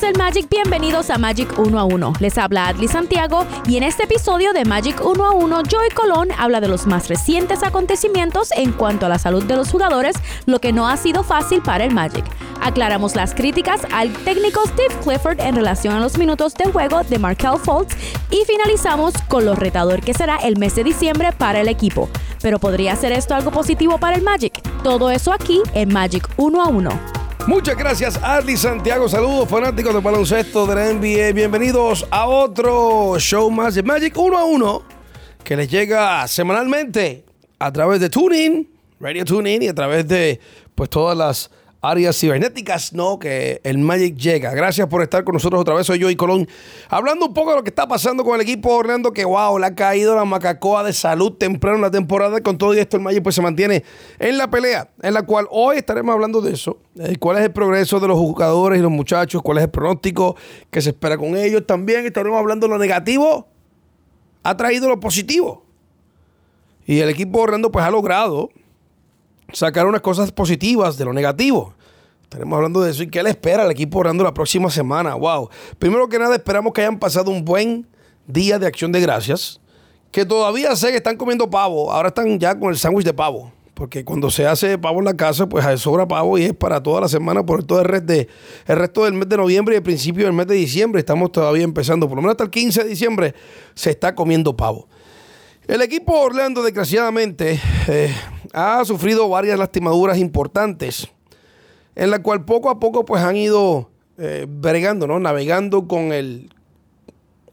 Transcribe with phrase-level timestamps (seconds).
[0.00, 2.14] Del Magic, bienvenidos a Magic 1 a 1.
[2.18, 6.28] Les habla Adli Santiago y en este episodio de Magic 1 a 1, Joey Colón
[6.36, 10.16] habla de los más recientes acontecimientos en cuanto a la salud de los jugadores,
[10.46, 12.24] lo que no ha sido fácil para el Magic.
[12.60, 17.18] Aclaramos las críticas al técnico Steve Clifford en relación a los minutos de juego de
[17.20, 17.96] Markel Fultz
[18.30, 22.10] y finalizamos con lo retador que será el mes de diciembre para el equipo.
[22.42, 24.60] Pero ¿podría ser esto algo positivo para el Magic?
[24.82, 27.23] Todo eso aquí en Magic 1 a 1.
[27.46, 29.06] Muchas gracias, Adli Santiago.
[29.06, 31.32] Saludos, fanáticos del baloncesto de la NBA.
[31.34, 34.82] Bienvenidos a otro show más de Magic 1 a 1
[35.44, 37.26] que les llega semanalmente
[37.58, 38.66] a través de TuneIn,
[38.98, 40.40] Radio TuneIn y a través de
[40.74, 41.50] pues todas las
[41.90, 43.18] áreas cibernéticas, ¿no?
[43.18, 44.52] Que el Magic llega.
[44.52, 45.86] Gracias por estar con nosotros otra vez.
[45.86, 46.48] Soy yo y Colón.
[46.88, 49.66] Hablando un poco de lo que está pasando con el equipo Orlando, que wow, le
[49.66, 52.40] ha caído la macacoa de salud temprano en la temporada.
[52.40, 53.84] Con todo esto, el Magic pues se mantiene
[54.18, 56.78] en la pelea, en la cual hoy estaremos hablando de eso.
[57.18, 59.42] ¿Cuál es el progreso de los jugadores y los muchachos?
[59.42, 60.36] ¿Cuál es el pronóstico
[60.70, 61.66] que se espera con ellos?
[61.66, 63.48] También estaremos hablando de lo negativo.
[64.42, 65.64] Ha traído lo positivo.
[66.86, 68.50] Y el equipo Orlando pues ha logrado
[69.52, 71.74] sacar unas cosas positivas de lo negativo.
[72.22, 75.14] Estaremos hablando de eso y qué le espera al equipo orando la próxima semana.
[75.14, 75.50] Wow.
[75.78, 77.86] Primero que nada, esperamos que hayan pasado un buen
[78.26, 79.60] día de acción de gracias.
[80.10, 81.92] Que todavía sé que están comiendo pavo.
[81.92, 83.52] Ahora están ya con el sándwich de pavo.
[83.74, 87.00] Porque cuando se hace pavo en la casa, pues sobra pavo y es para toda
[87.00, 88.14] la semana por todo el resto,
[88.66, 91.00] resto del mes de noviembre y el principio del mes de diciembre.
[91.00, 93.34] Estamos todavía empezando, por lo menos hasta el 15 de diciembre
[93.74, 94.88] se está comiendo pavo.
[95.66, 98.14] El equipo Orlando, desgraciadamente, eh,
[98.54, 101.08] ha sufrido varias lastimaduras importantes,
[101.96, 105.18] en la cual poco a poco pues han ido eh, bregando, ¿no?
[105.18, 106.50] Navegando con el,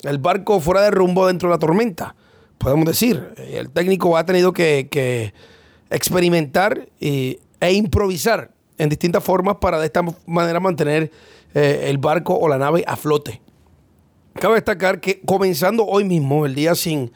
[0.03, 2.15] el barco fuera de rumbo dentro de la tormenta,
[2.57, 3.33] podemos decir.
[3.37, 5.33] El técnico ha tenido que,
[5.89, 7.37] experimentar e
[7.73, 11.11] improvisar en distintas formas para de esta manera mantener
[11.53, 13.41] eh, el barco o la nave a flote.
[14.39, 17.11] Cabe destacar que comenzando hoy mismo, el día sin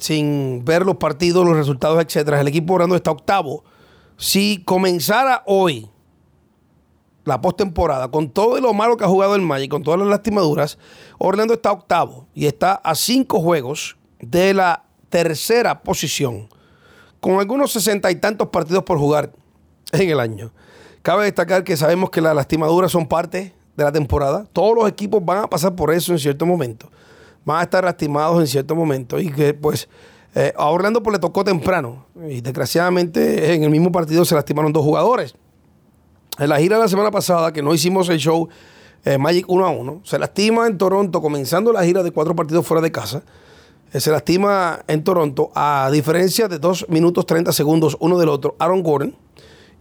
[0.00, 2.40] sin ver los partidos, los resultados, etcétera.
[2.40, 3.64] El equipo Orlando está octavo.
[4.16, 5.88] Si comenzara hoy
[7.24, 10.78] la postemporada, con todo lo malo que ha jugado el Magic, con todas las lastimaduras,
[11.18, 16.48] Orlando está octavo y está a cinco juegos de la tercera posición,
[17.20, 19.32] con algunos sesenta y tantos partidos por jugar
[19.92, 20.52] en el año.
[21.02, 24.46] Cabe destacar que sabemos que las lastimaduras son parte de la temporada.
[24.52, 26.90] Todos los equipos van a pasar por eso en cierto momento
[27.48, 29.88] van a estar lastimados en cierto momento y que pues
[30.34, 34.72] eh, a Orlando pues le tocó temprano y desgraciadamente en el mismo partido se lastimaron
[34.72, 35.34] dos jugadores.
[36.38, 38.48] En la gira de la semana pasada que no hicimos el show
[39.04, 42.66] eh, Magic 1 a 1, se lastima en Toronto comenzando la gira de cuatro partidos
[42.66, 43.22] fuera de casa.
[43.92, 48.54] Eh, se lastima en Toronto a diferencia de 2 minutos 30 segundos uno del otro,
[48.58, 49.16] Aaron Gordon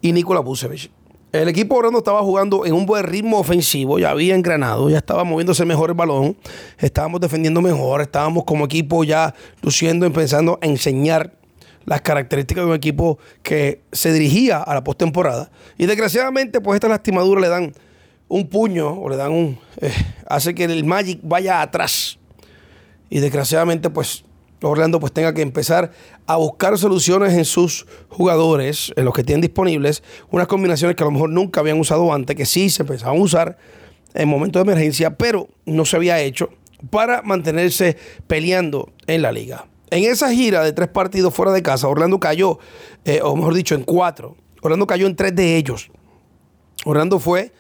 [0.02, 0.90] y Nikola Vucevic.
[1.34, 5.26] El equipo Orlando estaba jugando en un buen ritmo ofensivo, ya había engranado, ya estaba
[5.26, 6.38] moviéndose mejor el balón,
[6.78, 11.34] estábamos defendiendo mejor, estábamos como equipo ya luciendo pensando en enseñar
[11.84, 15.50] las características de un equipo que se dirigía a la postemporada.
[15.78, 17.74] Y desgraciadamente, pues estas lastimaduras le dan
[18.30, 19.60] un puño o le dan un.
[19.82, 19.92] Eh,
[20.28, 22.20] hace que el Magic vaya atrás.
[23.10, 24.26] Y desgraciadamente, pues
[24.62, 25.92] Orlando pues tenga que empezar
[26.26, 31.06] a buscar soluciones en sus jugadores, en los que tienen disponibles, unas combinaciones que a
[31.06, 33.58] lo mejor nunca habían usado antes, que sí se empezaban a usar
[34.14, 36.50] en momentos de emergencia, pero no se había hecho
[36.90, 37.98] para mantenerse
[38.28, 39.68] peleando en la liga.
[39.90, 42.60] En esa gira de tres partidos fuera de casa, Orlando cayó,
[43.06, 44.36] eh, o mejor dicho, en cuatro.
[44.62, 45.90] Orlando cayó en tres de ellos.
[46.84, 47.54] Orlando fue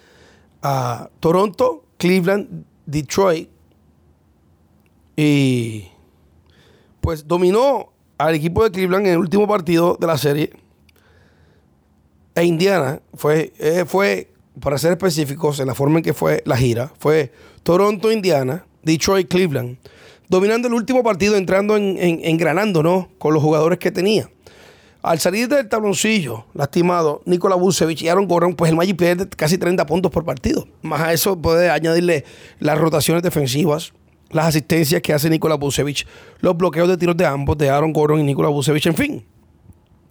[0.62, 3.50] a Toronto, Cleveland, Detroit
[5.16, 5.88] y
[7.08, 10.52] pues dominó al equipo de Cleveland en el último partido de la serie.
[12.36, 16.58] E Indiana fue, eh, fue, para ser específicos, en la forma en que fue la
[16.58, 17.32] gira, fue
[17.64, 19.78] Toronto, Indiana, Detroit, Cleveland,
[20.28, 23.08] dominando el último partido, entrando en, engranando, ¿no?
[23.20, 24.30] Con los jugadores que tenía.
[25.02, 29.58] Al salir del tabloncillo, lastimado, Nikola Vucevic y Aaron Gordon, pues el Magic pierde casi
[29.58, 30.68] 30 puntos por partido.
[30.82, 32.26] Más a eso puede añadirle
[32.60, 33.94] las rotaciones defensivas,
[34.32, 36.06] las asistencias que hace Nikola Vucevic,
[36.40, 39.26] los bloqueos de tiros de ambos, de Aaron Gordon y Nikola Vucevic, en fin.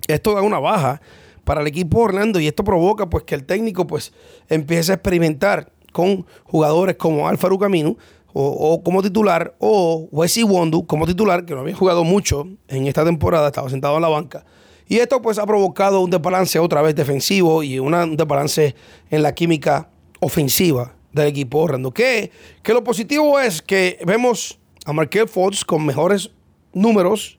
[0.09, 1.01] Esto da una baja
[1.45, 4.13] para el equipo Orlando y esto provoca pues que el técnico pues
[4.49, 7.97] empiece a experimentar con jugadores como Alfaro Camino
[8.39, 13.03] o, como titular o Wesley Wondu como titular, que no había jugado mucho en esta
[13.03, 14.45] temporada, estaba sentado en la banca.
[14.89, 18.75] Y esto pues ha provocado un desbalance otra vez defensivo y un desbalance
[19.11, 19.89] en la química
[20.21, 21.93] ofensiva del equipo Orlando.
[21.93, 22.31] Que,
[22.63, 26.31] que lo positivo es que vemos a Markel Fox con mejores
[26.73, 27.39] números,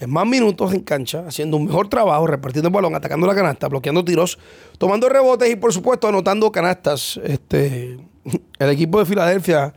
[0.00, 3.68] en más minutos en cancha, haciendo un mejor trabajo, repartiendo el balón, atacando la canasta,
[3.68, 4.38] bloqueando tiros,
[4.76, 7.98] tomando rebotes y por supuesto anotando canastas este,
[8.58, 9.74] el equipo de Filadelfia,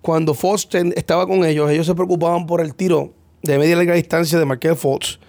[0.00, 3.12] cuando Foster estaba con ellos, ellos se preocupaban por el tiro
[3.42, 5.20] de media larga distancia de Markel Fox.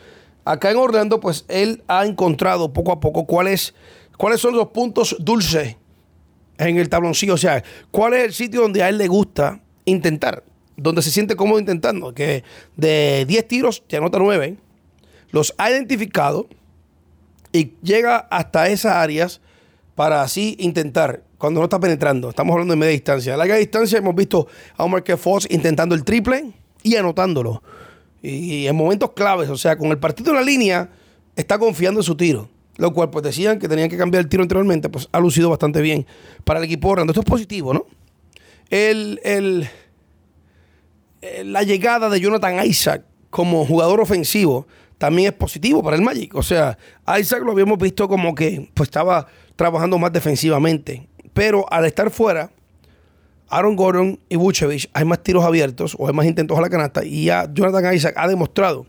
[0.46, 3.76] Acá en Orlando, pues él ha encontrado poco a poco cuáles,
[4.18, 5.76] cuáles son los puntos dulces
[6.68, 7.34] en el tabloncillo.
[7.34, 10.44] O sea, cuál es el sitio donde a él le gusta intentar,
[10.78, 12.14] donde se siente cómodo intentando.
[12.14, 12.44] Que
[12.76, 14.58] de 10 tiros te anota 9.
[15.32, 16.48] Los ha identificado
[17.52, 19.42] y llega hasta esas áreas
[19.96, 22.30] para así intentar cuando no está penetrando.
[22.30, 23.34] Estamos hablando de media distancia.
[23.34, 26.52] A larga distancia hemos visto a Omar Fox intentando el triple
[26.84, 27.64] y anotándolo.
[28.22, 30.90] Y en momentos claves, o sea, con el partido en la línea,
[31.36, 32.50] está confiando en su tiro.
[32.82, 35.82] Lo cual, pues decían que tenían que cambiar el tiro anteriormente, pues ha lucido bastante
[35.82, 36.08] bien
[36.44, 37.12] para el equipo Orlando.
[37.12, 37.86] Esto es positivo, ¿no?
[38.72, 39.70] El, el,
[41.44, 44.66] la llegada de Jonathan Isaac como jugador ofensivo
[44.98, 46.34] también es positivo para el Magic.
[46.34, 46.76] O sea,
[47.20, 51.08] Isaac lo habíamos visto como que pues, estaba trabajando más defensivamente.
[51.34, 52.50] Pero al estar fuera,
[53.48, 57.06] Aaron Gordon y Vucevic hay más tiros abiertos o hay más intentos a la canasta
[57.06, 58.88] y ya Jonathan Isaac ha demostrado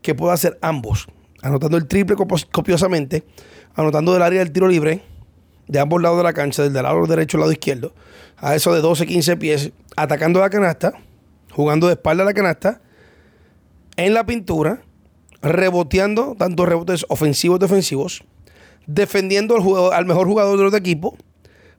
[0.00, 1.08] que puede hacer ambos,
[1.42, 2.16] anotando el triple
[2.50, 3.24] copiosamente,
[3.74, 5.02] anotando del área del tiro libre
[5.68, 7.94] de ambos lados de la cancha, del lado derecho al lado izquierdo,
[8.36, 10.92] a eso de 12, 15 pies, atacando la canasta,
[11.52, 12.80] jugando de espalda a la canasta,
[13.96, 14.82] en la pintura,
[15.40, 18.24] reboteando tanto rebotes ofensivos defensivos,
[18.86, 21.16] defendiendo al, al mejor jugador de los equipo,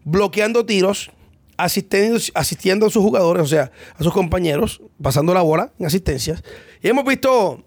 [0.04, 1.12] bloqueando tiros,
[1.58, 6.44] asistiendo, asistiendo a sus jugadores, o sea, a sus compañeros, pasando la bola en asistencias.
[6.82, 7.64] Y hemos visto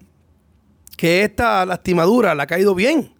[0.97, 3.13] que esta lastimadura le ha caído bien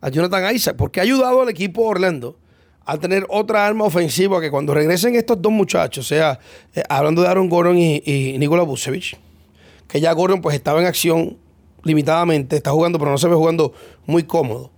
[0.00, 2.38] a Jonathan Isaac, porque ha ayudado al equipo Orlando
[2.84, 6.38] a tener otra arma ofensiva que cuando regresen estos dos muchachos, o sea,
[6.74, 8.64] eh, hablando de Aaron Gordon y, y Nikola
[9.88, 11.38] que ya Gordon pues estaba en acción
[11.82, 13.72] limitadamente, está jugando, pero no se ve jugando
[14.06, 14.70] muy cómodo.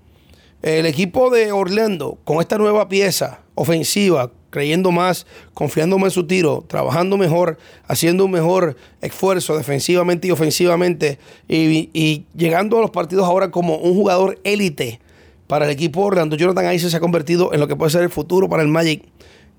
[0.62, 6.26] El equipo de Orlando, con esta nueva pieza ofensiva, creyendo más, confiando más en su
[6.26, 11.18] tiro, trabajando mejor, haciendo un mejor esfuerzo defensivamente y ofensivamente
[11.48, 15.00] y, llegando a los partidos ahora como un jugador élite
[15.46, 16.36] para el equipo Orlando.
[16.36, 19.04] Jonathan Isaac se ha convertido en lo que puede ser el futuro para el Magic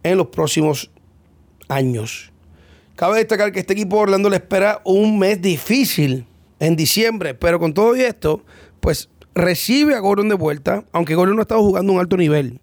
[0.03, 0.91] en los próximos
[1.67, 2.31] años.
[2.95, 6.25] Cabe destacar que este equipo Orlando le espera un mes difícil
[6.59, 8.43] en diciembre, pero con todo esto,
[8.79, 12.59] pues recibe a Gordon de vuelta, aunque Gordon no ha estado jugando un alto nivel.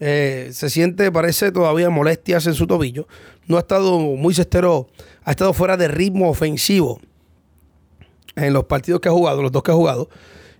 [0.00, 3.06] Eh, se siente, parece todavía molestias en su tobillo.
[3.46, 4.88] No ha estado muy cestero,
[5.24, 7.00] ha estado fuera de ritmo ofensivo
[8.36, 10.08] en los partidos que ha jugado, los dos que ha jugado.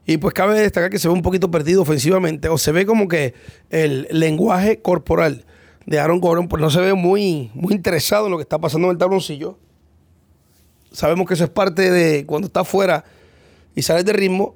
[0.07, 3.09] Y pues cabe destacar que se ve un poquito perdido ofensivamente, o se ve como
[3.09, 3.35] que
[3.71, 5.45] el lenguaje corporal
[5.87, 8.89] de Aaron Gordon pues no se ve muy, muy interesado en lo que está pasando
[8.89, 9.59] en el tabloncillo.
[10.93, 13.05] Sabemos que eso es parte de cuando estás fuera
[13.75, 14.55] y sales de ritmo,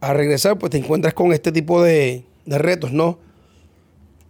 [0.00, 3.18] a regresar pues te encuentras con este tipo de, de retos, ¿no?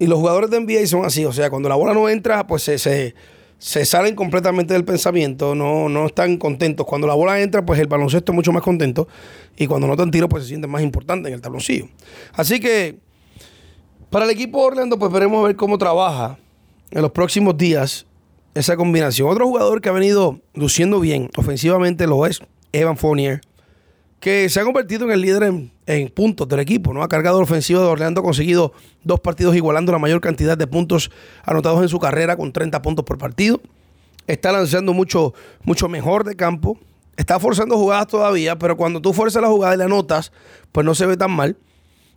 [0.00, 2.62] Y los jugadores de NBA son así, o sea, cuando la bola no entra, pues
[2.62, 6.86] se, se, salen completamente del pensamiento, no, no están contentos.
[6.86, 9.08] Cuando la bola entra, pues el baloncesto es mucho más contento.
[9.58, 11.86] Y cuando no dan tiro, pues se sienten más importante en el tabloncillo.
[12.32, 12.98] Así que,
[14.08, 16.38] para el equipo de Orlando, pues veremos a ver cómo trabaja
[16.90, 18.06] en los próximos días
[18.54, 19.28] esa combinación.
[19.28, 22.40] Otro jugador que ha venido luciendo bien ofensivamente lo es
[22.72, 23.42] Evan Fournier
[24.20, 25.42] que se ha convertido en el líder
[25.86, 26.92] en, puntos del equipo.
[26.92, 27.02] ¿no?
[27.02, 28.72] Ha cargado la ofensiva de Orlando, ha conseguido
[29.02, 31.10] dos partidos igualando la mayor cantidad de puntos
[31.42, 33.60] anotados en su carrera con 30 puntos por partido.
[34.26, 35.34] Está lanzando mucho,
[35.64, 36.78] mucho mejor de campo.
[37.16, 40.32] Está forzando jugadas todavía, pero cuando tú fuerzas la jugada y la anotas,
[40.70, 41.56] pues no se ve tan mal.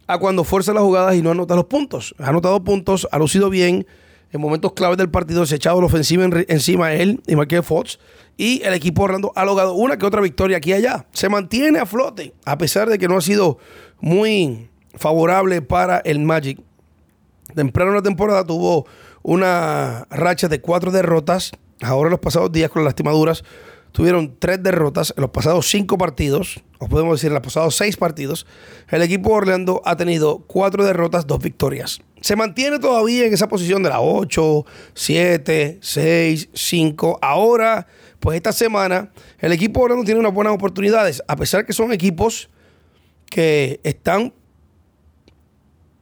[0.06, 2.14] A cuando fuerzas las jugadas y no anotas los puntos.
[2.20, 3.88] Ha anotado puntos, ha lucido bien,
[4.34, 7.64] en momentos claves del partido se ha echado la ofensiva encima de él y Marqués
[7.64, 8.00] Fox.
[8.36, 11.06] Y el equipo Orlando ha logrado una que otra victoria aquí y allá.
[11.12, 13.60] Se mantiene a flote, a pesar de que no ha sido
[14.02, 16.60] muy favorable para el Magic.
[17.54, 18.88] Temprano en la temporada tuvo
[19.22, 21.52] una racha de cuatro derrotas.
[21.82, 23.44] Ahora en los pasados días con las lastimaduras
[23.94, 27.96] tuvieron tres derrotas en los pasados cinco partidos, o podemos decir en los pasados seis
[27.96, 28.46] partidos,
[28.90, 32.02] el equipo de Orlando ha tenido cuatro derrotas, dos victorias.
[32.20, 37.20] Se mantiene todavía en esa posición de la 8, 7, 6, 5.
[37.22, 37.88] Ahora,
[38.20, 41.92] pues esta semana, el equipo de Orlando tiene unas buenas oportunidades, a pesar que son
[41.92, 42.50] equipos
[43.30, 44.34] que están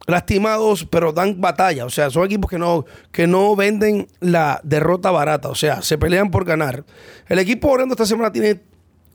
[0.06, 1.84] lastimados, pero dan batalla.
[1.84, 5.48] O sea, son equipos que no, que no venden la derrota barata.
[5.48, 6.84] O sea, se pelean por ganar.
[7.28, 8.60] El equipo Orlando esta semana tiene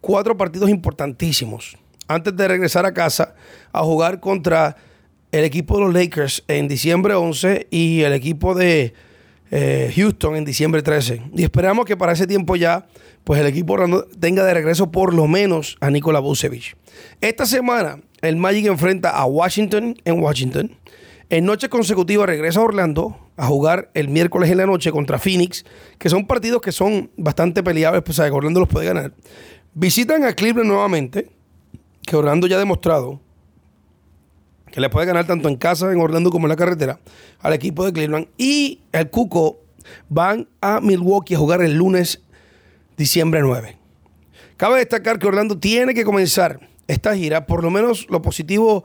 [0.01, 1.77] cuatro partidos importantísimos.
[2.07, 3.35] Antes de regresar a casa
[3.73, 4.77] a jugar contra
[5.31, 8.93] el equipo de los Lakers en diciembre 11 y el equipo de
[9.51, 11.23] eh, Houston en diciembre 13.
[11.35, 12.87] Y esperamos que para ese tiempo ya,
[13.23, 16.77] pues el equipo Orlando tenga de regreso por lo menos a Nikola Vucevic.
[17.19, 20.75] Esta semana el Magic enfrenta a Washington en Washington.
[21.29, 25.65] En noches consecutivas regresa a Orlando a jugar el miércoles en la noche contra Phoenix,
[25.97, 29.13] que son partidos que son bastante peleables, pues que Orlando los puede ganar.
[29.73, 31.29] Visitan a Cleveland nuevamente,
[32.03, 33.19] que Orlando ya ha demostrado
[34.71, 36.99] que le puede ganar tanto en casa, en Orlando, como en la carretera,
[37.39, 38.27] al equipo de Cleveland.
[38.37, 39.59] Y el Cuco
[40.09, 42.21] van a Milwaukee a jugar el lunes,
[42.97, 43.77] diciembre 9.
[44.57, 48.83] Cabe destacar que Orlando tiene que comenzar esta gira, por lo menos lo positivo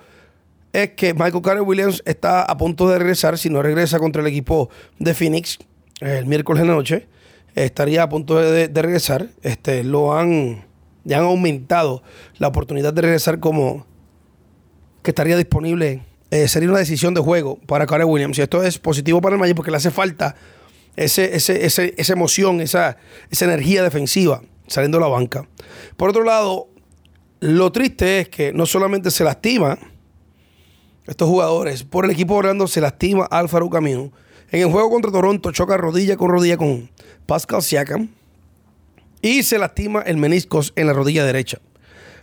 [0.73, 4.29] es que Michael Carter Williams está a punto de regresar, si no regresa contra el
[4.29, 5.59] equipo de Phoenix
[6.01, 7.07] el miércoles en la noche,
[7.55, 9.29] estaría a punto de, regresar.
[9.43, 10.65] Este, lo han,
[11.05, 12.03] ya han aumentado
[12.39, 13.87] la oportunidad de regresar como
[15.03, 16.03] que estaría disponible.
[16.31, 18.39] Eh, sería una decisión de juego para Carter Williams.
[18.39, 20.35] Y esto es positivo para el Magic porque le hace falta
[20.97, 22.97] ese, esa emoción, esa,
[23.31, 25.47] esa energía defensiva saliendo de la banca.
[25.97, 26.69] Por otro lado,
[27.43, 29.77] lo triste es que no solamente se lastima
[31.07, 34.13] estos jugadores, por el equipo Orlando se lastima Alfaro Camino.
[34.53, 36.89] En el juego contra Toronto choca rodilla con rodilla con
[37.27, 38.11] Pascal Siakam
[39.21, 41.59] y se lastima el meniscos en la rodilla derecha.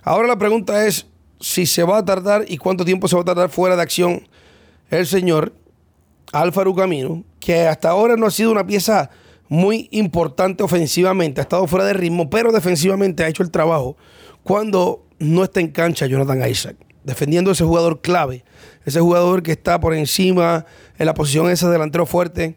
[0.04, 1.06] Ahora la pregunta es
[1.42, 4.26] si se va a tardar y cuánto tiempo se va a tardar fuera de acción
[4.90, 5.52] el señor
[6.32, 9.10] Alfaro Camino, que hasta ahora no ha sido una pieza
[9.50, 13.98] muy importante ofensivamente, ha estado fuera de ritmo, pero defensivamente ha hecho el trabajo
[14.44, 18.44] cuando no está en cancha Jonathan Isaac, defendiendo a ese jugador clave,
[18.86, 20.66] ese jugador que está por encima
[20.98, 22.56] en la posición esa delantero fuerte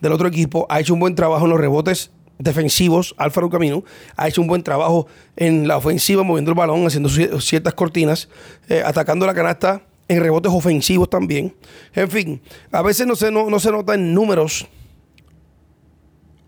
[0.00, 3.84] del otro equipo, ha hecho un buen trabajo en los rebotes defensivos, Alfaro Camino,
[4.16, 8.28] ha hecho un buen trabajo en la ofensiva, moviendo el balón, haciendo ciertas cortinas,
[8.68, 11.54] eh, atacando la canasta en rebotes ofensivos también.
[11.94, 14.66] En fin, a veces no se, no, no se nota en números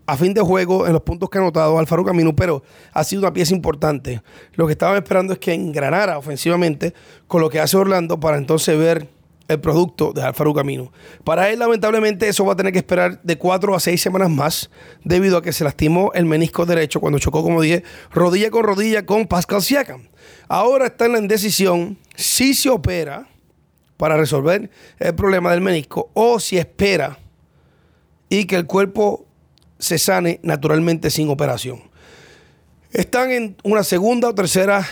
[0.05, 3.21] a fin de juego en los puntos que ha anotado Alfaro Camino, pero ha sido
[3.21, 4.21] una pieza importante.
[4.53, 6.93] Lo que estaban esperando es que engranara ofensivamente
[7.27, 9.07] con lo que hace Orlando para entonces ver
[9.47, 10.91] el producto de Alfaro Camino.
[11.23, 14.69] Para él, lamentablemente, eso va a tener que esperar de cuatro a seis semanas más,
[15.03, 19.05] debido a que se lastimó el menisco derecho cuando chocó, como dije, rodilla con rodilla
[19.05, 20.09] con Pascal Siakam.
[20.47, 23.27] Ahora está en la indecisión si se opera
[23.97, 24.69] para resolver
[24.99, 27.19] el problema del menisco o si espera
[28.29, 29.25] y que el cuerpo
[29.79, 31.83] se sane naturalmente sin operación.
[32.91, 34.85] Están en una segunda o tercera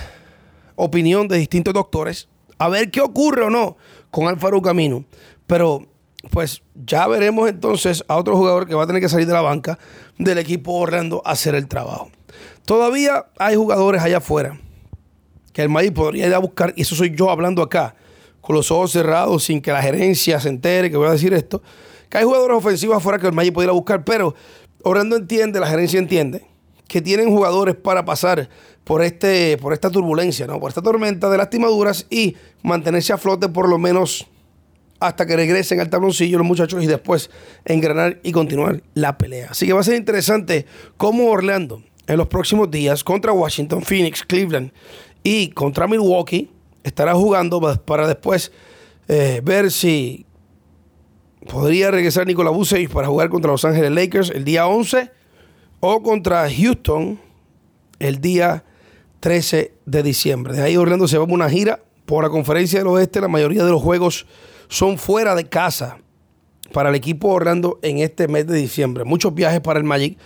[0.76, 3.78] opinión de distintos doctores a ver qué ocurre o no
[4.12, 5.06] con Alfaro Camino.
[5.48, 5.86] Pero
[6.32, 9.42] pues ya veremos entonces a otro jugador que va a tener que salir de la
[9.42, 9.78] banca
[10.18, 12.12] del equipo Orlando a hacer el trabajo.
[12.66, 14.60] Todavía hay jugadores allá afuera
[15.52, 17.96] que el maíz podría ir a buscar, y eso soy yo hablando acá,
[18.42, 21.62] con los ojos cerrados, sin que la gerencia se entere que voy a decir esto,
[22.10, 24.34] que hay jugadores ofensivos afuera que el Magic podría buscar, pero
[24.84, 26.46] Orlando entiende, la gerencia entiende,
[26.88, 28.50] que tienen jugadores para pasar
[28.84, 30.60] por, este, por esta turbulencia, ¿no?
[30.60, 34.28] por esta tormenta de lastimaduras y mantenerse a flote por lo menos
[35.00, 37.30] hasta que regresen al tabloncillo los muchachos y después
[37.66, 39.50] engranar y continuar la pelea.
[39.52, 40.66] Así que va a ser interesante
[40.98, 44.72] cómo Orlando en los próximos días contra Washington, Phoenix, Cleveland
[45.24, 46.50] y contra Milwaukee
[46.84, 48.52] estará jugando para después
[49.08, 50.26] eh, ver si
[51.48, 55.12] podría regresar Nicolás Bucevic para jugar contra Los Ángeles Lakers el día 11
[55.80, 57.20] o contra Houston
[58.00, 58.64] el día
[59.20, 60.54] 13 de diciembre.
[60.54, 63.22] De ahí Orlando se va a una gira por la conferencia del oeste.
[63.22, 64.26] La mayoría de los juegos
[64.68, 66.00] son fuera de casa
[66.72, 69.04] para el equipo Orlando en este mes de diciembre.
[69.04, 70.18] Muchos viajes para el Magic.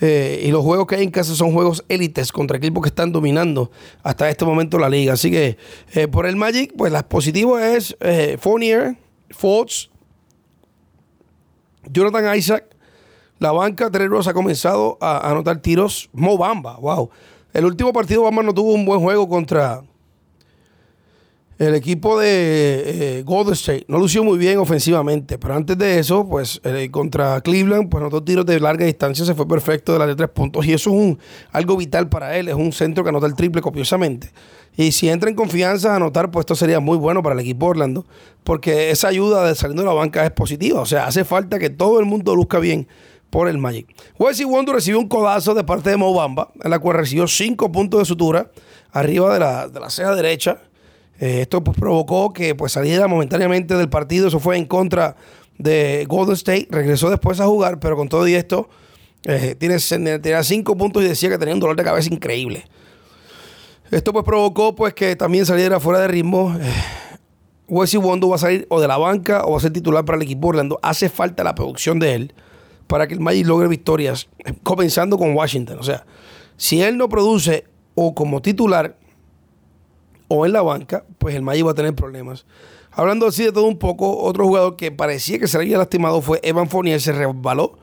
[0.00, 3.10] Eh, y los juegos que hay en casa son juegos élites contra equipos que están
[3.10, 3.72] dominando
[4.04, 5.14] hasta este momento la liga.
[5.14, 5.58] Así que
[5.92, 8.96] eh, por el Magic, pues las positivo es eh, Fournier,
[9.30, 9.90] Fultz,
[11.90, 12.64] Jonathan Isaac.
[13.38, 16.10] La banca Terreros ha comenzado a anotar tiros.
[16.12, 17.08] Mo Bamba, wow.
[17.52, 19.82] El último partido Bamba no tuvo un buen juego contra
[21.58, 23.84] el equipo de eh, State.
[23.88, 28.22] No lució muy bien ofensivamente, pero antes de eso, pues eh, contra Cleveland, pues anotó
[28.22, 30.64] tiros de larga distancia, se fue perfecto de la de tres puntos.
[30.66, 31.18] Y eso es un,
[31.50, 32.48] algo vital para él.
[32.48, 34.30] Es un centro que anota el triple copiosamente.
[34.78, 37.66] Y si entra en confianza a anotar, pues esto sería muy bueno para el equipo
[37.66, 38.06] Orlando,
[38.44, 40.80] porque esa ayuda de saliendo de la banca es positiva.
[40.80, 42.86] O sea, hace falta que todo el mundo luzca bien
[43.28, 43.88] por el Magic.
[44.20, 47.98] Wesley Wondo recibió un codazo de parte de Mobamba, en la cual recibió cinco puntos
[47.98, 48.52] de sutura
[48.92, 50.58] arriba de la, de la ceja derecha.
[51.18, 54.28] Eh, esto pues, provocó que pues, saliera momentáneamente del partido.
[54.28, 55.16] Eso fue en contra
[55.58, 56.68] de Golden State.
[56.70, 58.68] Regresó después a jugar, pero con todo y esto,
[59.24, 59.80] eh, tiene,
[60.20, 62.64] tenía cinco puntos y decía que tenía un dolor de cabeza increíble.
[63.90, 66.54] Esto pues provocó pues que también saliera fuera de ritmo.
[66.60, 66.72] Eh,
[67.68, 70.16] Wesley Wondo va a salir o de la banca o va a ser titular para
[70.16, 70.78] el equipo Orlando.
[70.82, 72.34] Hace falta la producción de él
[72.86, 74.28] para que el Magic logre victorias,
[74.62, 75.78] comenzando con Washington.
[75.78, 76.06] O sea,
[76.56, 77.64] si él no produce
[77.94, 78.96] o como titular
[80.28, 82.46] o en la banca, pues el Magic va a tener problemas.
[82.90, 86.40] Hablando así de todo un poco, otro jugador que parecía que se había lastimado fue
[86.42, 87.78] Evan Fournier, se resbaló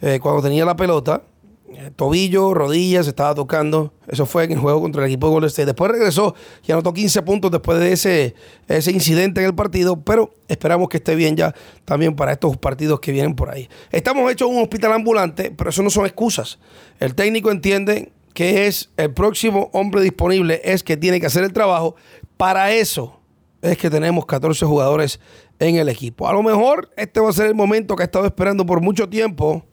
[0.00, 1.22] eh, cuando tenía la pelota.
[1.68, 3.92] Eh, tobillo, rodillas, estaba tocando.
[4.06, 5.66] Eso fue en el juego contra el equipo de Golden State.
[5.66, 8.34] Después regresó y anotó 15 puntos después de ese,
[8.68, 11.54] ese incidente en el partido, pero esperamos que esté bien ya
[11.84, 13.68] también para estos partidos que vienen por ahí.
[13.90, 16.58] Estamos hechos un hospital ambulante, pero eso no son excusas.
[17.00, 21.52] El técnico entiende que es el próximo hombre disponible, es que tiene que hacer el
[21.52, 21.96] trabajo.
[22.36, 23.18] Para eso
[23.60, 25.18] es que tenemos 14 jugadores
[25.58, 26.28] en el equipo.
[26.28, 29.08] A lo mejor este va a ser el momento que ha estado esperando por mucho
[29.08, 29.64] tiempo.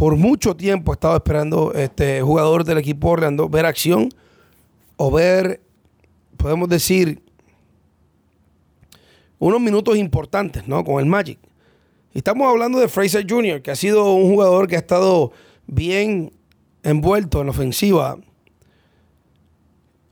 [0.00, 4.08] Por mucho tiempo ha estado esperando este jugador del equipo Orlando ver acción
[4.96, 5.60] o ver,
[6.38, 7.22] podemos decir,
[9.38, 10.82] unos minutos importantes, ¿no?
[10.84, 11.38] Con el Magic.
[12.14, 15.32] Estamos hablando de Fraser Jr., que ha sido un jugador que ha estado
[15.66, 16.32] bien
[16.82, 18.16] envuelto en la ofensiva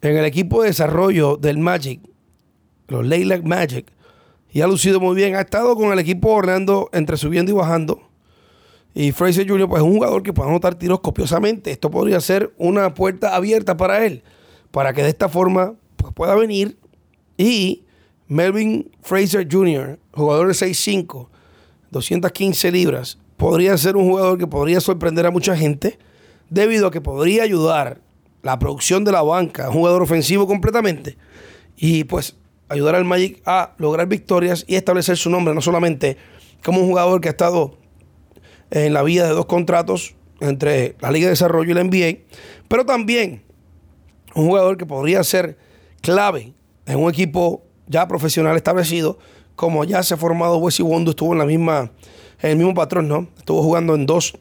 [0.02, 2.02] en el equipo de desarrollo del Magic,
[2.88, 3.90] los Laylac Magic,
[4.52, 5.34] y ha lucido muy bien.
[5.34, 8.07] Ha estado con el equipo Orlando entre subiendo y bajando.
[8.94, 9.68] Y Fraser Jr.
[9.68, 11.70] pues es un jugador que puede anotar tiros copiosamente.
[11.70, 14.22] Esto podría ser una puerta abierta para él,
[14.70, 16.78] para que de esta forma pues, pueda venir.
[17.36, 17.84] Y
[18.26, 21.28] Melvin Fraser Jr., jugador de 6'5,
[21.90, 25.98] 215 libras, podría ser un jugador que podría sorprender a mucha gente
[26.50, 28.00] debido a que podría ayudar
[28.42, 31.16] la producción de la banca, un jugador ofensivo completamente,
[31.76, 32.36] y pues
[32.68, 36.16] ayudar al Magic a lograr victorias y establecer su nombre, no solamente
[36.64, 37.77] como un jugador que ha estado
[38.70, 42.18] en la vida de dos contratos entre la Liga de Desarrollo y la NBA,
[42.68, 43.42] pero también
[44.34, 45.58] un jugador que podría ser
[46.00, 46.52] clave
[46.86, 49.18] en un equipo ya profesional establecido,
[49.56, 51.90] como ya se ha formado Wesley Wondo, estuvo en la misma,
[52.40, 53.28] en el mismo patrón, ¿no?
[53.36, 54.38] Estuvo jugando en dos,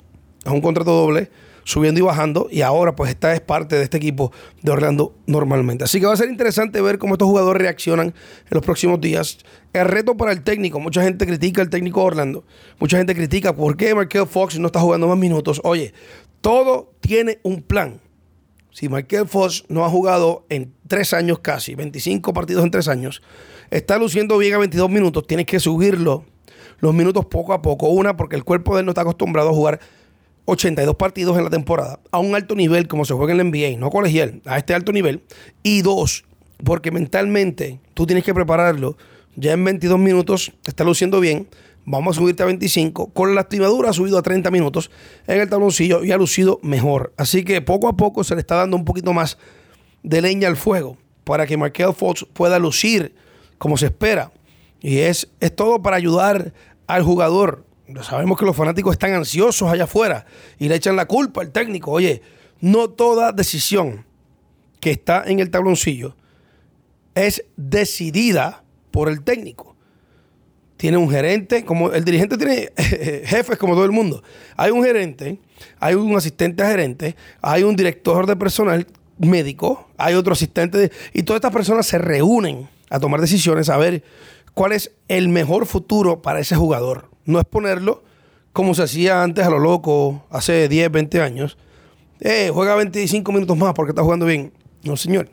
[0.47, 1.29] en un contrato doble
[1.67, 5.83] subiendo y bajando y ahora pues esta es parte de este equipo de Orlando normalmente.
[5.83, 8.13] Así que va a ser interesante ver cómo estos jugadores reaccionan en
[8.51, 9.39] los próximos días.
[9.73, 12.45] El reto para el técnico, mucha gente critica al técnico de Orlando,
[12.79, 15.59] mucha gente critica por qué Markel Fox no está jugando más minutos.
[15.65, 15.93] Oye,
[16.39, 17.99] todo tiene un plan.
[18.71, 23.21] Si Markel Fox no ha jugado en tres años casi, 25 partidos en tres años,
[23.71, 26.23] está luciendo bien a 22 minutos, tienes que subirlo
[26.79, 27.89] los minutos poco a poco.
[27.89, 29.79] Una, porque el cuerpo de él no está acostumbrado a jugar
[30.47, 33.77] 82 partidos en la temporada a un alto nivel como se juega en la NBA,
[33.77, 35.23] no colegial, a este alto nivel.
[35.61, 36.23] Y dos,
[36.63, 38.97] porque mentalmente tú tienes que prepararlo.
[39.35, 41.49] Ya en 22 minutos está luciendo bien.
[41.85, 43.13] Vamos a subirte a 25.
[43.13, 44.89] Con la lastimadura ha subido a 30 minutos
[45.27, 47.13] en el tabloncillo y ha lucido mejor.
[47.17, 49.37] Así que poco a poco se le está dando un poquito más
[50.01, 53.13] de leña al fuego para que Markel Fox pueda lucir
[53.57, 54.31] como se espera.
[54.79, 56.53] Y es, es todo para ayudar
[56.87, 57.66] al jugador
[58.01, 60.25] Sabemos que los fanáticos están ansiosos allá afuera
[60.59, 61.91] y le echan la culpa al técnico.
[61.91, 62.21] Oye,
[62.59, 64.05] no toda decisión
[64.79, 66.15] que está en el tabloncillo
[67.15, 69.75] es decidida por el técnico.
[70.75, 72.71] Tiene un gerente, como el dirigente tiene
[73.25, 74.21] jefes como todo el mundo.
[74.57, 75.39] Hay un gerente,
[75.79, 78.85] hay un asistente a gerente, hay un director de personal
[79.17, 84.03] médico, hay otro asistente y todas estas personas se reúnen a tomar decisiones a ver
[84.53, 88.03] cuál es el mejor futuro para ese jugador no es ponerlo
[88.53, 91.59] como se hacía antes a lo loco, hace 10, 20 años.
[92.19, 94.51] Eh, juega 25 minutos más porque está jugando bien.
[94.81, 95.29] No, señor.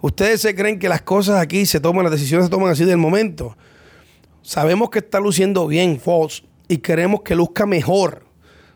[0.00, 2.96] Ustedes se creen que las cosas aquí se toman, las decisiones se toman así del
[2.96, 3.54] momento.
[4.40, 8.24] Sabemos que está luciendo bien Fox y queremos que luzca mejor.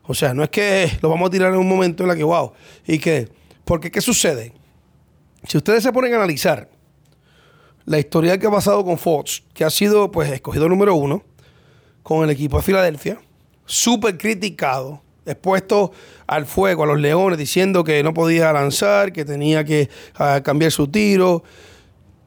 [0.03, 2.25] O sea, no es que lo vamos a tirar en un momento en la que,
[2.25, 2.53] wow,
[2.87, 3.29] y que,
[3.65, 4.53] porque ¿qué sucede?
[5.47, 6.69] Si ustedes se ponen a analizar
[7.87, 11.23] la historia que ha pasado con Fox, que ha sido pues escogido número uno,
[12.09, 13.19] con el equipo de Filadelfia,
[13.67, 15.93] súper criticado, expuesto
[16.27, 20.73] al fuego, a los leones, diciendo que no podía lanzar, que tenía que ah, cambiar
[20.73, 21.43] su tiro.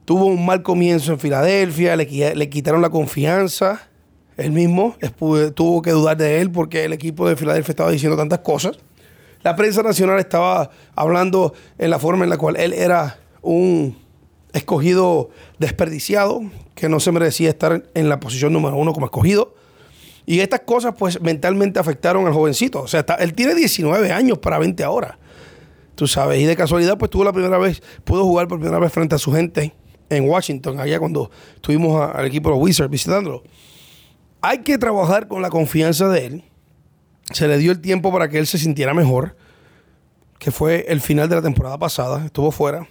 [0.05, 3.89] Tuvo un mal comienzo en Filadelfia, le, quitaron la confianza.
[4.37, 4.97] Él mismo
[5.55, 8.77] tuvo que dudar de él porque el equipo de Filadelfia estaba diciendo tantas cosas.
[9.41, 13.97] La prensa nacional estaba hablando en la forma en la cual él era un
[14.53, 16.43] escogido desperdiciado,
[16.75, 19.55] que no se merecía estar en la posición número uno como escogido.
[20.31, 22.81] Y estas cosas, pues, mentalmente afectaron al jovencito.
[22.81, 25.19] O sea, él tiene 19 años para 20 ahora.
[25.93, 26.39] Tú sabes.
[26.39, 29.17] Y de casualidad, pues, tuvo la primera vez, pudo jugar por primera vez frente a
[29.17, 29.73] su gente
[30.09, 33.43] en Washington, allá cuando tuvimos al equipo de los Wizards visitándolo.
[34.39, 36.43] Hay que trabajar con la confianza de él.
[37.33, 39.35] Se le dio el tiempo para que él se sintiera mejor,
[40.39, 42.23] que fue el final de la temporada pasada.
[42.23, 42.87] Estuvo fuera.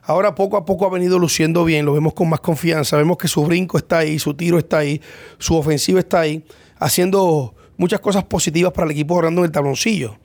[0.00, 3.28] Ahora poco a poco ha venido luciendo bien, lo vemos con más confianza, vemos que
[3.28, 5.02] su brinco está ahí, su tiro está ahí,
[5.36, 6.42] su ofensiva está ahí
[6.78, 10.18] haciendo muchas cosas positivas para el equipo jugando en el tabloncillo.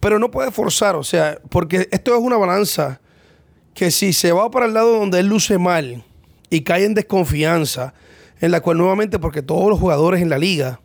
[0.00, 3.00] Pero no puede forzar, o sea, porque esto es una balanza
[3.74, 6.04] que si se va para el lado donde él luce mal
[6.50, 7.94] y cae en desconfianza,
[8.40, 10.80] en la cual nuevamente, porque todos los jugadores en la liga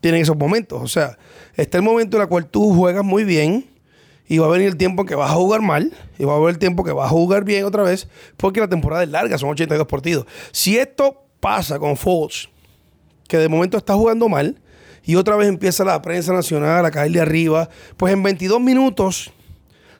[0.00, 1.18] tienen esos momentos, o sea,
[1.54, 3.66] está el momento en el cual tú juegas muy bien
[4.28, 6.50] y va a venir el tiempo que vas a jugar mal y va a haber
[6.50, 9.50] el tiempo que vas a jugar bien otra vez, porque la temporada es larga, son
[9.50, 10.26] 82 partidos.
[10.52, 12.48] Si esto pasa con Fox,
[13.32, 14.60] que de momento está jugando mal,
[15.02, 19.32] y otra vez empieza la prensa nacional a caerle arriba, pues en 22 minutos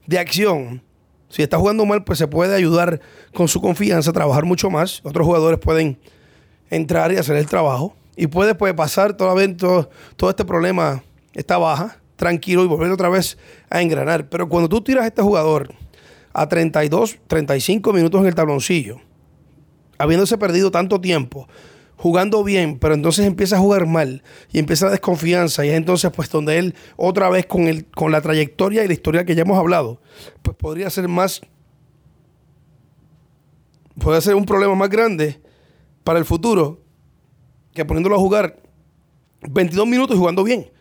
[0.06, 0.82] de acción,
[1.30, 3.00] si está jugando mal, pues se puede ayudar
[3.32, 5.00] con su confianza, a trabajar mucho más.
[5.02, 5.98] Otros jugadores pueden
[6.68, 7.96] entrar y hacer el trabajo.
[8.16, 13.08] Y puede pues, pasar toda todo, todo este problema, esta baja, tranquilo y volver otra
[13.08, 13.38] vez
[13.70, 14.28] a engranar.
[14.28, 15.72] Pero cuando tú tiras a este jugador
[16.34, 19.00] a 32, 35 minutos en el tabloncillo,
[19.96, 21.48] habiéndose perdido tanto tiempo,
[22.02, 26.10] jugando bien, pero entonces empieza a jugar mal y empieza la desconfianza y es entonces
[26.10, 29.42] pues donde él otra vez con, el, con la trayectoria y la historia que ya
[29.42, 30.00] hemos hablado,
[30.42, 31.42] pues podría ser más,
[34.00, 35.40] puede ser un problema más grande
[36.02, 36.80] para el futuro
[37.72, 38.58] que poniéndolo a jugar
[39.48, 40.72] 22 minutos y jugando bien.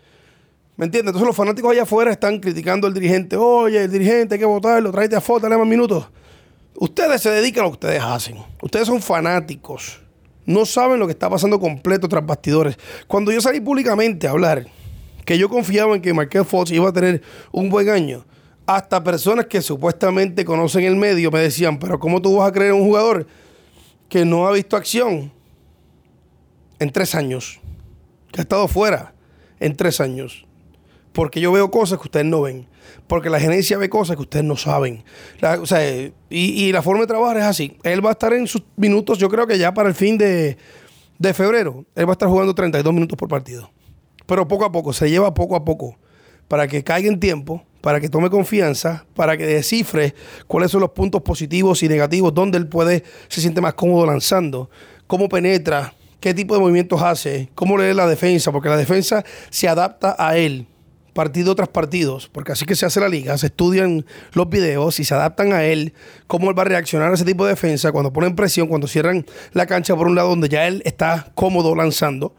[0.76, 1.10] ¿Me entiendes?
[1.10, 3.38] Entonces los fanáticos allá afuera están criticando al dirigente.
[3.38, 6.10] Oye, el dirigente hay que votarlo, tráete a foto, dale más minutos.
[6.80, 8.38] Ustedes se dedican a lo que ustedes hacen.
[8.60, 10.02] Ustedes son fanáticos.
[10.52, 12.78] No saben lo que está pasando completo tras bastidores.
[13.08, 14.68] Cuando yo salí públicamente a hablar
[15.26, 18.26] que yo confiaba en que Marqués Fox iba a tener un buen año,
[18.66, 22.72] hasta personas que supuestamente conocen el medio me decían, pero ¿cómo tú vas a creer
[22.72, 23.28] en un jugador
[24.10, 25.32] que no ha visto acción
[26.80, 27.60] en tres años?
[28.32, 29.14] Que ha estado fuera
[29.60, 30.46] en tres años.
[31.12, 32.68] Porque yo veo cosas que ustedes no ven.
[33.08, 35.04] Porque la gerencia ve cosas que ustedes no saben.
[35.60, 35.82] o sea,
[36.30, 37.78] y, la forma de trabajar es así.
[37.84, 40.58] Él va a estar en sus minutos, yo creo que ya para el fin de,
[41.20, 43.70] de febrero, él va a estar jugando 32 minutos por partido.
[44.26, 45.98] Pero poco a poco, se lleva poco a poco.
[46.48, 50.14] Para que caiga en tiempo, para que tome confianza, para que descifre
[50.48, 54.70] cuáles son los puntos positivos y negativos, donde él puede, se siente más cómodo lanzando,
[55.08, 59.68] cómo penetra, qué tipo de movimientos hace, cómo lee la defensa, porque la defensa se
[59.68, 60.68] adapta a él
[61.14, 65.04] partido tras partido, porque así que se hace la liga, se estudian los videos y
[65.04, 65.94] se adaptan a él,
[66.28, 69.26] cómo él va a reaccionar a ese tipo de defensa cuando ponen presión, cuando cierran
[69.54, 72.34] la cancha por un lado donde ya él está cómodo lanzando,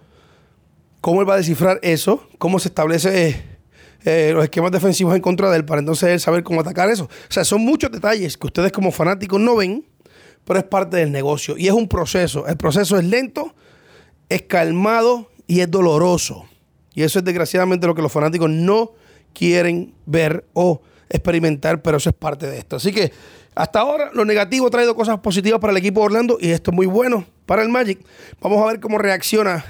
[1.00, 3.42] cómo él va a descifrar eso, cómo se establece
[4.04, 7.04] eh, los esquemas defensivos en contra de él para entonces él saber cómo atacar eso.
[7.04, 9.84] O sea, son muchos detalles que ustedes como fanáticos no ven,
[10.44, 12.46] pero es parte del negocio y es un proceso.
[12.46, 13.54] El proceso es lento,
[14.28, 16.46] es calmado y es doloroso.
[16.94, 18.92] Y eso es desgraciadamente lo que los fanáticos no
[19.32, 22.76] quieren ver o experimentar, pero eso es parte de esto.
[22.76, 23.12] Así que
[23.54, 26.70] hasta ahora lo negativo ha traído cosas positivas para el equipo de Orlando y esto
[26.70, 28.00] es muy bueno para el Magic.
[28.40, 29.64] Vamos a ver cómo reacciona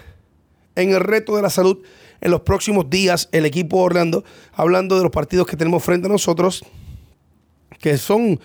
[0.77, 1.79] en el reto de la salud
[2.21, 6.07] en los próximos días el equipo de Orlando, hablando de los partidos que tenemos frente
[6.07, 6.65] a nosotros,
[7.81, 8.39] que son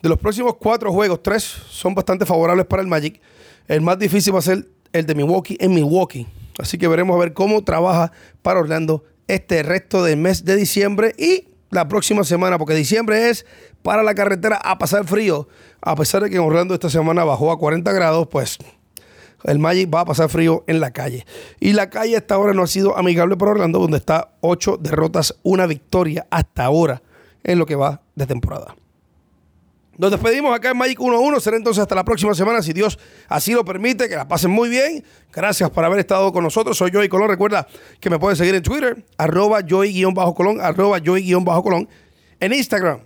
[0.00, 3.20] de los próximos cuatro juegos, tres son bastante favorables para el Magic.
[3.66, 6.26] El más difícil va a ser el de Milwaukee en Milwaukee.
[6.58, 11.14] Así que veremos a ver cómo trabaja para Orlando este resto del mes de diciembre
[11.16, 13.46] y la próxima semana, porque diciembre es
[13.82, 15.48] para la carretera a pasar frío.
[15.80, 18.58] A pesar de que Orlando esta semana bajó a 40 grados, pues
[19.44, 21.26] el Magic va a pasar frío en la calle.
[21.60, 25.38] Y la calle hasta ahora no ha sido amigable para Orlando, donde está 8 derrotas,
[25.42, 27.02] una victoria hasta ahora
[27.44, 28.74] en lo que va de temporada.
[29.98, 31.40] Nos despedimos acá en Magic 1-1.
[31.40, 32.96] Será entonces hasta la próxima semana, si Dios
[33.28, 34.08] así lo permite.
[34.08, 35.04] Que la pasen muy bien.
[35.32, 36.78] Gracias por haber estado con nosotros.
[36.78, 37.28] Soy Joey Colón.
[37.28, 37.66] Recuerda
[37.98, 41.88] que me puedes seguir en Twitter, arroba Joey-Colón, arroba Joey-Colón.
[42.38, 43.00] En Instagram,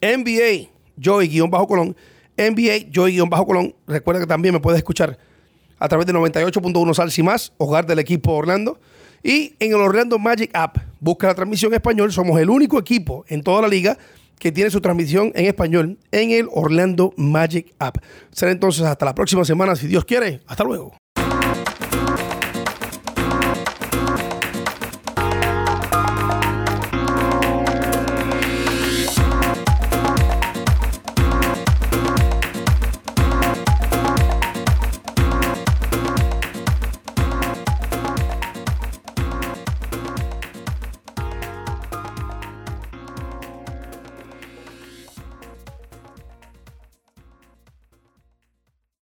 [0.00, 0.70] NBA
[1.02, 1.96] Joey-Colón,
[2.38, 3.74] NBA Joey-Colón.
[3.88, 5.18] Recuerda que también me puedes escuchar
[5.80, 8.78] a través de 98.1 Salsi Más, hogar del equipo Orlando.
[9.24, 12.12] Y en el Orlando Magic App, busca la transmisión español.
[12.12, 13.98] Somos el único equipo en toda la liga
[14.38, 17.98] que tiene su transmisión en español en el Orlando Magic App.
[18.30, 20.40] Será entonces hasta la próxima semana, si Dios quiere.
[20.46, 20.96] Hasta luego.